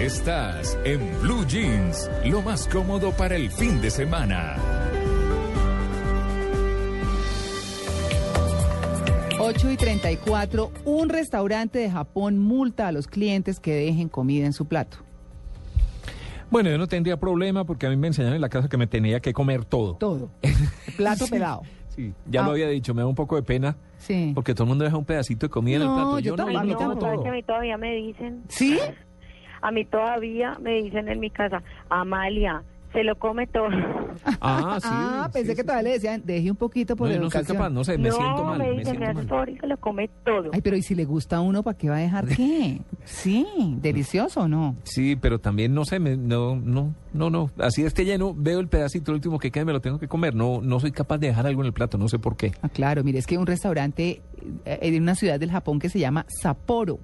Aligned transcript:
Estás 0.00 0.78
en 0.84 1.00
Blue 1.20 1.44
Jeans, 1.46 2.10
lo 2.24 2.40
más 2.40 2.66
cómodo 2.68 3.10
para 3.12 3.36
el 3.36 3.50
fin 3.50 3.80
de 3.82 3.90
semana. 3.90 4.56
8 9.38 9.70
y 9.70 9.76
34, 9.76 10.70
un 10.86 11.08
restaurante 11.10 11.78
de 11.78 11.90
Japón 11.90 12.38
multa 12.38 12.88
a 12.88 12.92
los 12.92 13.08
clientes 13.08 13.60
que 13.60 13.74
dejen 13.74 14.08
comida 14.08 14.46
en 14.46 14.52
su 14.54 14.66
plato. 14.66 14.98
Bueno, 16.50 16.70
yo 16.70 16.78
no 16.78 16.86
tendría 16.86 17.18
problema 17.18 17.64
porque 17.64 17.86
a 17.86 17.90
mí 17.90 17.96
me 17.96 18.06
enseñaron 18.08 18.36
en 18.36 18.40
la 18.40 18.48
casa 18.48 18.68
que 18.68 18.76
me 18.76 18.86
tenía 18.86 19.20
que 19.20 19.32
comer 19.34 19.64
todo. 19.64 19.94
Todo. 19.96 20.30
Plato 20.96 21.26
pelado. 21.30 21.62
Sí, 21.94 22.14
ya 22.26 22.42
lo 22.42 22.48
Ah. 22.48 22.52
había 22.52 22.68
dicho, 22.68 22.94
me 22.94 23.02
da 23.02 23.06
un 23.06 23.14
poco 23.14 23.36
de 23.36 23.42
pena 23.42 23.76
Sí. 23.98 24.32
porque 24.34 24.54
todo 24.54 24.64
el 24.64 24.68
mundo 24.68 24.84
deja 24.84 24.96
un 24.96 25.04
pedacito 25.04 25.46
de 25.46 25.50
comida 25.50 25.76
en 25.76 25.82
el 25.82 25.88
No, 25.88 25.94
plato. 25.96 26.18
yo 26.20 26.36
no, 26.36 26.42
a 26.44 26.46
mí 26.46 26.70
lo 26.70 26.76
como 26.76 26.90
tampoco. 26.90 27.00
¿Sabes 27.00 27.14
todo. 27.16 27.22
que 27.24 27.28
a 27.28 27.32
mí 27.32 27.42
todavía 27.42 27.76
me 27.76 27.94
dicen? 27.96 28.42
¿Sí? 28.48 28.78
A 29.62 29.70
mí 29.70 29.84
todavía 29.84 30.56
me 30.60 30.82
dicen 30.82 31.08
en 31.08 31.20
mi 31.20 31.30
casa, 31.30 31.62
Amalia, 31.88 32.62
se 32.92 33.04
lo 33.04 33.16
come 33.16 33.46
todo. 33.46 33.68
Ah, 34.42 34.78
sí. 34.82 34.88
ah, 34.92 35.24
sí, 35.28 35.32
pensé 35.32 35.50
sí, 35.50 35.54
que 35.56 35.62
sí. 35.62 35.66
todavía 35.66 35.82
le 35.84 35.90
decían, 35.94 36.22
deje 36.26 36.50
un 36.50 36.56
poquito 36.56 36.94
por 36.96 37.08
No, 37.08 37.14
yo 37.14 37.20
no 37.22 37.30
soy 37.30 37.38
educación. 37.40 37.56
capaz, 37.58 37.70
no 37.70 37.84
sé, 37.84 37.96
me 37.96 38.08
no, 38.08 38.14
siento 38.16 38.44
mal. 38.44 38.58
me 38.58 38.70
Me 38.72 38.78
dicen, 38.78 38.98
me 38.98 39.06
hace 39.06 39.14
mal. 39.14 39.28
favor 39.28 39.48
y 39.48 39.56
se 39.56 39.66
lo 39.66 39.76
come 39.78 40.10
todo. 40.24 40.50
Ay, 40.52 40.60
pero 40.60 40.76
¿y 40.76 40.82
si 40.82 40.94
le 40.94 41.04
gusta 41.06 41.36
a 41.36 41.40
uno, 41.40 41.62
para 41.62 41.78
qué 41.78 41.88
va 41.88 41.96
a 41.96 42.00
dejar 42.00 42.26
qué? 42.26 42.80
Sí, 43.04 43.46
delicioso 43.80 44.40
o 44.42 44.48
no. 44.48 44.76
Sí, 44.82 45.16
pero 45.16 45.38
también 45.38 45.72
no 45.72 45.84
sé, 45.86 46.00
me- 46.00 46.16
no, 46.18 46.56
no, 46.56 46.92
no, 47.14 47.30
no. 47.30 47.50
Así 47.58 47.82
esté 47.82 48.04
lleno, 48.04 48.34
veo 48.36 48.60
el 48.60 48.68
pedacito 48.68 49.10
el 49.12 49.16
último 49.16 49.38
que 49.38 49.50
queda 49.50 49.62
y 49.62 49.66
me 49.66 49.72
lo 49.72 49.80
tengo 49.80 49.98
que 49.98 50.08
comer. 50.08 50.34
No, 50.34 50.60
no 50.60 50.80
soy 50.80 50.90
capaz 50.92 51.16
de 51.18 51.28
dejar 51.28 51.46
algo 51.46 51.62
en 51.62 51.66
el 51.68 51.72
plato, 51.72 51.96
no 51.96 52.08
sé 52.08 52.18
por 52.18 52.36
qué. 52.36 52.52
Ah, 52.60 52.68
claro, 52.68 53.02
mire, 53.04 53.20
es 53.20 53.26
que 53.26 53.38
un 53.38 53.46
restaurante 53.46 54.20
eh, 54.66 54.78
en 54.82 55.00
una 55.02 55.14
ciudad 55.14 55.40
del 55.40 55.50
Japón 55.52 55.78
que 55.78 55.88
se 55.88 55.98
llama 55.98 56.26
Sapporo 56.28 56.98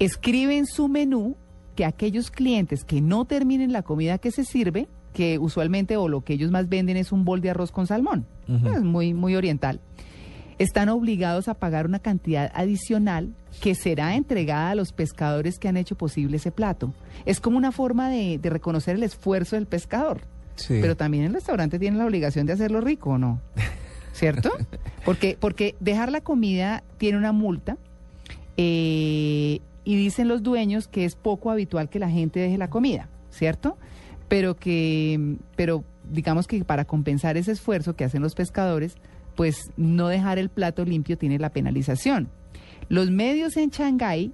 escribe 0.00 0.56
en 0.56 0.66
su 0.66 0.88
menú 0.88 1.36
que 1.76 1.84
aquellos 1.84 2.32
clientes 2.32 2.84
que 2.84 3.00
no 3.00 3.24
terminen 3.26 3.72
la 3.72 3.82
comida 3.82 4.18
que 4.18 4.32
se 4.32 4.44
sirve, 4.44 4.88
que 5.12 5.38
usualmente 5.38 5.96
o 5.96 6.08
lo 6.08 6.22
que 6.22 6.32
ellos 6.32 6.50
más 6.50 6.68
venden 6.68 6.96
es 6.96 7.12
un 7.12 7.24
bol 7.24 7.40
de 7.40 7.50
arroz 7.50 7.70
con 7.70 7.86
salmón, 7.86 8.26
es 8.48 8.82
muy, 8.82 9.14
muy 9.14 9.36
oriental, 9.36 9.80
están 10.58 10.88
obligados 10.88 11.48
a 11.48 11.54
pagar 11.54 11.86
una 11.86 12.00
cantidad 12.00 12.50
adicional 12.54 13.34
que 13.60 13.74
será 13.74 14.16
entregada 14.16 14.70
a 14.70 14.74
los 14.74 14.92
pescadores 14.92 15.58
que 15.58 15.68
han 15.68 15.76
hecho 15.76 15.96
posible 15.96 16.36
ese 16.36 16.50
plato. 16.50 16.92
Es 17.24 17.40
como 17.40 17.56
una 17.56 17.72
forma 17.72 18.10
de, 18.10 18.38
de 18.38 18.50
reconocer 18.50 18.96
el 18.96 19.02
esfuerzo 19.02 19.56
del 19.56 19.66
pescador. 19.66 20.22
Sí. 20.56 20.78
Pero 20.80 20.96
también 20.96 21.24
el 21.24 21.32
restaurante 21.32 21.78
tiene 21.78 21.96
la 21.96 22.04
obligación 22.04 22.46
de 22.46 22.52
hacerlo 22.52 22.80
rico, 22.80 23.10
¿o 23.10 23.18
no? 23.18 23.40
¿Cierto? 24.12 24.50
Porque, 25.04 25.36
porque 25.40 25.76
dejar 25.80 26.12
la 26.12 26.20
comida 26.20 26.82
tiene 26.98 27.16
una 27.16 27.32
multa 27.32 27.78
eh, 28.58 29.60
y 29.84 29.96
dicen 29.96 30.28
los 30.28 30.42
dueños 30.42 30.88
que 30.88 31.04
es 31.04 31.14
poco 31.14 31.50
habitual 31.50 31.88
que 31.88 31.98
la 31.98 32.10
gente 32.10 32.40
deje 32.40 32.58
la 32.58 32.70
comida, 32.70 33.08
¿cierto? 33.30 33.76
Pero 34.28 34.56
que, 34.56 35.36
pero 35.56 35.84
digamos 36.10 36.46
que 36.46 36.64
para 36.64 36.84
compensar 36.84 37.36
ese 37.36 37.52
esfuerzo 37.52 37.94
que 37.94 38.04
hacen 38.04 38.22
los 38.22 38.34
pescadores, 38.34 38.96
pues 39.36 39.70
no 39.76 40.08
dejar 40.08 40.38
el 40.38 40.50
plato 40.50 40.84
limpio 40.84 41.16
tiene 41.16 41.38
la 41.38 41.50
penalización. 41.50 42.28
Los 42.88 43.10
medios 43.10 43.56
en 43.56 43.70
Shanghái 43.70 44.32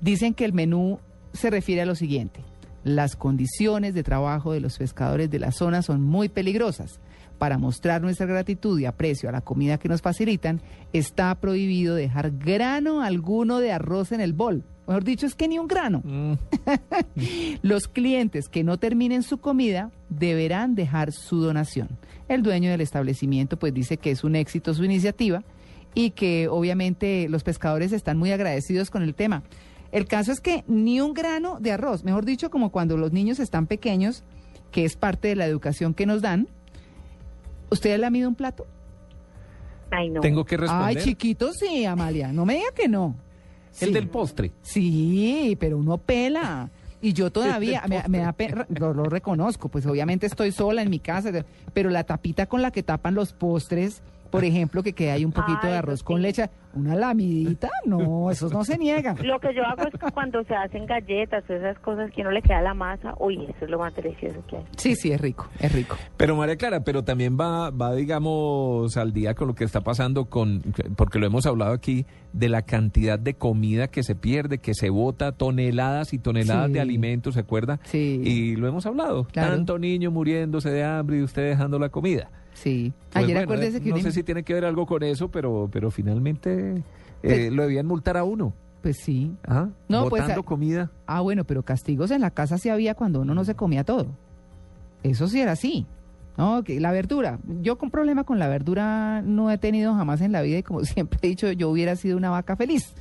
dicen 0.00 0.34
que 0.34 0.44
el 0.44 0.52
menú 0.52 0.98
se 1.32 1.50
refiere 1.50 1.82
a 1.82 1.86
lo 1.86 1.94
siguiente. 1.94 2.40
Las 2.84 3.16
condiciones 3.16 3.94
de 3.94 4.02
trabajo 4.02 4.52
de 4.52 4.60
los 4.60 4.78
pescadores 4.78 5.30
de 5.30 5.38
la 5.38 5.52
zona 5.52 5.82
son 5.82 6.02
muy 6.02 6.28
peligrosas. 6.28 7.00
Para 7.38 7.56
mostrar 7.56 8.02
nuestra 8.02 8.26
gratitud 8.26 8.78
y 8.78 8.84
aprecio 8.84 9.28
a 9.28 9.32
la 9.32 9.40
comida 9.40 9.78
que 9.78 9.88
nos 9.88 10.02
facilitan, 10.02 10.60
está 10.92 11.34
prohibido 11.34 11.94
dejar 11.94 12.32
grano 12.32 13.00
alguno 13.00 13.60
de 13.60 13.72
arroz 13.72 14.12
en 14.12 14.20
el 14.20 14.34
bol. 14.34 14.64
Mejor 14.86 15.04
dicho, 15.04 15.26
es 15.26 15.34
que 15.34 15.48
ni 15.48 15.58
un 15.58 15.68
grano. 15.68 16.02
Mm, 16.04 16.32
Los 17.62 17.86
clientes 17.86 18.48
que 18.48 18.64
no 18.64 18.78
terminen 18.78 19.22
su 19.22 19.38
comida 19.38 19.90
deberán 20.08 20.74
dejar 20.74 21.12
su 21.12 21.40
donación. 21.40 21.88
El 22.28 22.42
dueño 22.42 22.70
del 22.70 22.80
establecimiento 22.80 23.58
pues 23.58 23.72
dice 23.72 23.96
que 23.98 24.10
es 24.10 24.24
un 24.24 24.36
éxito 24.36 24.74
su 24.74 24.84
iniciativa 24.84 25.42
y 25.94 26.10
que 26.10 26.48
obviamente 26.48 27.28
los 27.28 27.42
pescadores 27.42 27.92
están 27.92 28.18
muy 28.18 28.32
agradecidos 28.32 28.90
con 28.90 29.02
el 29.02 29.14
tema. 29.14 29.42
El 29.92 30.06
caso 30.06 30.30
es 30.32 30.40
que 30.40 30.64
ni 30.68 31.00
un 31.00 31.14
grano 31.14 31.58
de 31.60 31.72
arroz, 31.72 32.04
mejor 32.04 32.24
dicho, 32.24 32.50
como 32.50 32.70
cuando 32.70 32.96
los 32.96 33.12
niños 33.12 33.40
están 33.40 33.66
pequeños, 33.66 34.22
que 34.70 34.84
es 34.84 34.96
parte 34.96 35.28
de 35.28 35.36
la 35.36 35.46
educación 35.46 35.94
que 35.94 36.06
nos 36.06 36.22
dan. 36.22 36.46
¿Usted 37.70 37.98
le 37.98 38.06
ha 38.06 38.10
mido 38.10 38.28
un 38.28 38.34
plato? 38.34 38.66
Ay, 39.90 40.10
no. 40.10 40.20
Tengo 40.20 40.44
que 40.44 40.56
responder. 40.56 40.96
Ay, 40.98 41.04
chiquito, 41.04 41.52
sí, 41.52 41.84
Amalia. 41.84 42.32
No 42.32 42.44
me 42.46 42.54
diga 42.54 42.70
que 42.74 42.88
no. 42.88 43.16
El 43.80 43.88
Sí. 43.88 43.92
del 43.94 44.08
postre. 44.08 44.52
Sí, 44.62 45.56
pero 45.60 45.78
uno 45.78 45.98
pela. 45.98 46.70
Y 47.02 47.12
yo 47.14 47.30
todavía, 47.32 47.82
me, 47.88 48.02
me 48.08 48.18
da 48.18 48.32
pena, 48.32 48.66
lo, 48.68 48.92
lo 48.92 49.04
reconozco, 49.04 49.68
pues 49.70 49.86
obviamente 49.86 50.26
estoy 50.26 50.52
sola 50.52 50.82
en 50.82 50.90
mi 50.90 50.98
casa, 50.98 51.30
pero 51.72 51.88
la 51.88 52.04
tapita 52.04 52.46
con 52.46 52.60
la 52.60 52.70
que 52.72 52.82
tapan 52.82 53.14
los 53.14 53.32
postres, 53.32 54.02
por 54.30 54.44
ejemplo, 54.44 54.82
que 54.82 54.92
queda 54.92 55.14
ahí 55.14 55.24
un 55.24 55.32
poquito 55.32 55.58
Ay, 55.62 55.70
de 55.72 55.76
arroz 55.78 55.94
eso 55.94 56.04
con 56.04 56.16
sí. 56.18 56.22
leche, 56.22 56.50
una 56.72 56.94
lamidita, 56.94 57.68
no, 57.84 58.30
eso 58.30 58.48
no 58.48 58.64
se 58.64 58.78
niega. 58.78 59.14
Lo 59.24 59.40
que 59.40 59.52
yo 59.54 59.64
hago 59.64 59.82
es 59.82 59.92
que 59.98 60.10
cuando 60.12 60.42
se 60.44 60.54
hacen 60.54 60.86
galletas 60.86 61.42
o 61.50 61.52
esas 61.52 61.78
cosas 61.80 62.10
que 62.12 62.22
no 62.22 62.30
le 62.30 62.40
queda 62.42 62.62
la 62.62 62.74
masa, 62.74 63.14
uy, 63.18 63.44
eso 63.44 63.64
es 63.64 63.70
lo 63.70 63.78
más 63.78 63.94
delicioso 63.96 64.40
que 64.48 64.56
hay. 64.58 64.64
Sí, 64.76 64.94
sí, 64.94 65.10
es 65.12 65.20
rico, 65.20 65.48
es 65.58 65.72
rico. 65.72 65.96
Pero 66.16 66.36
María 66.36 66.56
Clara, 66.56 66.84
pero 66.84 67.02
también 67.02 67.36
va, 67.40 67.70
va, 67.70 67.94
digamos, 67.94 68.96
al 68.96 69.12
día 69.12 69.34
con 69.34 69.48
lo 69.48 69.54
que 69.54 69.64
está 69.64 69.80
pasando 69.80 70.26
con, 70.26 70.62
porque 70.96 71.18
lo 71.18 71.26
hemos 71.26 71.46
hablado 71.46 71.72
aquí, 71.72 72.06
de 72.32 72.48
la 72.48 72.62
cantidad 72.62 73.18
de 73.18 73.34
comida 73.34 73.88
que 73.88 74.02
se 74.04 74.14
pierde, 74.14 74.58
que 74.58 74.74
se 74.74 74.90
bota, 74.90 75.32
toneladas 75.32 76.12
y 76.14 76.18
toneladas 76.18 76.68
Sí. 76.68 76.72
de 76.74 76.80
alimentos, 76.80 77.34
¿se 77.34 77.40
acuerda? 77.40 77.80
Sí. 77.84 78.20
Y 78.24 78.54
lo 78.56 78.68
hemos 78.68 78.86
hablado. 78.86 79.24
Claro. 79.24 79.54
Tanto 79.56 79.78
niño 79.78 80.10
muriéndose 80.10 80.70
de 80.70 80.84
hambre 80.84 81.18
y 81.18 81.22
usted 81.22 81.48
dejando 81.48 81.78
la 81.78 81.88
comida. 81.88 82.30
Sí. 82.54 82.92
Pues 83.12 83.24
Ayer 83.24 83.36
bueno, 83.36 83.40
acuérdese 83.52 83.78
eh, 83.78 83.80
que 83.80 83.90
no 83.90 83.98
sé 83.98 84.12
si 84.12 84.22
tiene 84.22 84.42
que 84.42 84.54
ver 84.54 84.64
algo 84.64 84.86
con 84.86 85.02
eso, 85.02 85.30
pero, 85.30 85.68
pero 85.72 85.90
finalmente 85.90 86.76
eh, 86.76 86.82
Pues- 87.22 87.52
lo 87.52 87.62
debían 87.62 87.86
multar 87.86 88.16
a 88.16 88.24
uno. 88.24 88.52
Pues 88.82 88.96
sí. 88.96 89.32
¿ah? 89.46 89.68
No, 89.88 90.08
pues, 90.08 90.22
Botando 90.22 90.40
ah, 90.40 90.44
comida. 90.44 90.90
Ah, 91.06 91.20
bueno, 91.20 91.44
pero 91.44 91.62
castigos 91.62 92.10
en 92.10 92.22
la 92.22 92.30
casa 92.30 92.56
sí 92.56 92.70
había 92.70 92.94
cuando 92.94 93.20
uno 93.20 93.34
no 93.34 93.44
se 93.44 93.54
comía 93.54 93.84
todo. 93.84 94.06
Eso 95.02 95.28
sí 95.28 95.40
era 95.40 95.52
así. 95.52 95.86
No, 96.38 96.62
que 96.64 96.80
la 96.80 96.90
verdura. 96.90 97.38
Yo 97.60 97.76
con 97.76 97.90
problema 97.90 98.24
con 98.24 98.38
la 98.38 98.48
verdura 98.48 99.20
no 99.22 99.50
he 99.50 99.58
tenido 99.58 99.94
jamás 99.94 100.22
en 100.22 100.32
la 100.32 100.40
vida 100.40 100.58
y 100.58 100.62
como 100.62 100.84
siempre 100.84 101.18
he 101.22 101.28
dicho, 101.28 101.50
yo 101.52 101.68
hubiera 101.68 101.96
sido 101.96 102.16
una 102.16 102.30
vaca 102.30 102.56
feliz. 102.56 102.94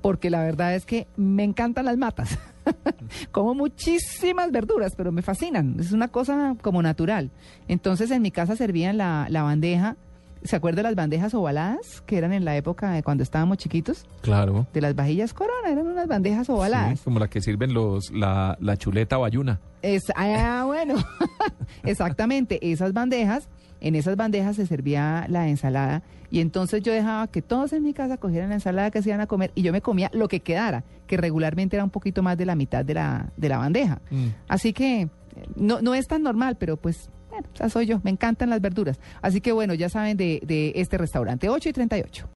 Porque 0.00 0.30
la 0.30 0.42
verdad 0.42 0.74
es 0.74 0.86
que 0.86 1.06
me 1.16 1.44
encantan 1.44 1.84
las 1.84 1.98
matas. 1.98 2.38
como 3.32 3.54
muchísimas 3.54 4.50
verduras, 4.50 4.94
pero 4.96 5.12
me 5.12 5.22
fascinan. 5.22 5.76
Es 5.78 5.92
una 5.92 6.08
cosa 6.08 6.56
como 6.62 6.82
natural. 6.82 7.30
Entonces 7.68 8.10
en 8.10 8.22
mi 8.22 8.30
casa 8.30 8.56
servían 8.56 8.96
la, 8.98 9.26
la 9.30 9.42
bandeja. 9.42 9.96
¿Se 10.42 10.54
acuerda 10.54 10.76
de 10.76 10.82
las 10.84 10.94
bandejas 10.94 11.34
ovaladas 11.34 12.02
que 12.06 12.18
eran 12.18 12.32
en 12.32 12.44
la 12.44 12.56
época 12.56 12.92
de 12.92 13.02
cuando 13.02 13.22
estábamos 13.22 13.58
chiquitos? 13.58 14.06
Claro. 14.20 14.66
De 14.72 14.80
las 14.80 14.94
vajillas 14.94 15.32
corona, 15.32 15.70
eran 15.70 15.86
unas 15.86 16.06
bandejas 16.06 16.48
ovaladas. 16.48 16.98
Sí, 16.98 17.04
como 17.04 17.18
la 17.18 17.28
que 17.28 17.40
sirven 17.40 17.74
los, 17.74 18.12
la, 18.12 18.56
la 18.60 18.76
chuleta 18.76 19.16
bayuna. 19.16 19.58
Es, 19.82 20.04
ah, 20.14 20.62
bueno, 20.66 20.94
exactamente, 21.84 22.58
esas 22.70 22.92
bandejas, 22.92 23.48
en 23.80 23.94
esas 23.94 24.16
bandejas 24.16 24.56
se 24.56 24.66
servía 24.66 25.26
la 25.28 25.48
ensalada 25.48 26.02
y 26.30 26.40
entonces 26.40 26.82
yo 26.82 26.92
dejaba 26.92 27.28
que 27.28 27.42
todos 27.42 27.72
en 27.72 27.82
mi 27.82 27.92
casa 27.92 28.16
cogieran 28.16 28.48
la 28.48 28.56
ensalada 28.56 28.90
que 28.90 29.02
se 29.02 29.10
iban 29.10 29.20
a 29.20 29.26
comer 29.26 29.52
y 29.54 29.62
yo 29.62 29.72
me 29.72 29.80
comía 29.80 30.10
lo 30.12 30.28
que 30.28 30.40
quedara, 30.40 30.84
que 31.06 31.16
regularmente 31.16 31.76
era 31.76 31.84
un 31.84 31.90
poquito 31.90 32.22
más 32.22 32.36
de 32.36 32.46
la 32.46 32.56
mitad 32.56 32.84
de 32.84 32.94
la, 32.94 33.32
de 33.36 33.48
la 33.48 33.58
bandeja. 33.58 34.00
Mm. 34.10 34.26
Así 34.48 34.72
que 34.72 35.02
eh, 35.02 35.08
no, 35.54 35.80
no 35.80 35.94
es 35.94 36.06
tan 36.06 36.22
normal, 36.22 36.56
pero 36.58 36.76
pues, 36.76 37.10
bueno, 37.30 37.46
esa 37.54 37.68
soy 37.68 37.86
yo, 37.86 38.00
me 38.02 38.10
encantan 38.10 38.50
las 38.50 38.60
verduras. 38.60 38.98
Así 39.22 39.40
que 39.40 39.52
bueno, 39.52 39.74
ya 39.74 39.88
saben 39.88 40.16
de, 40.16 40.40
de 40.44 40.72
este 40.76 40.98
restaurante, 40.98 41.48
8 41.48 41.68
y 41.68 41.72
38. 41.72 42.28